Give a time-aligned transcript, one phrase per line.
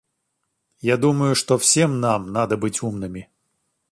[0.79, 3.29] Я думаю, что всем нам надо быть умными.